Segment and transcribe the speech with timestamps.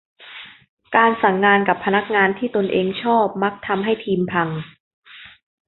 [0.95, 4.47] การสั่งงานกับพนักงานที่ตนเองชอบมักทำให้ทีมพัง